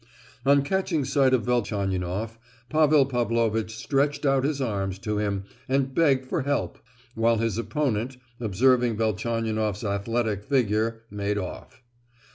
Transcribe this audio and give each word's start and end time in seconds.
On 0.47 0.63
catching 0.63 1.05
sight 1.05 1.31
of 1.31 1.45
Velchaninoff, 1.45 2.39
Pavel 2.71 3.05
Pavlovitch 3.05 3.75
stretched 3.77 4.25
out 4.25 4.43
his 4.43 4.59
arms 4.59 4.97
to 4.97 5.19
him 5.19 5.43
and 5.69 5.93
begged 5.93 6.25
for 6.25 6.41
help; 6.41 6.79
while 7.13 7.37
his 7.37 7.59
opponent—observing 7.59 8.97
Velchaninoff's 8.97 9.83
athletic 9.83 10.43
figure—made 10.43 11.37
off. 11.37 11.83